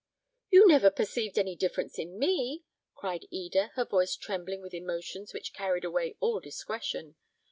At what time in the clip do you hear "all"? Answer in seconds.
6.19-6.39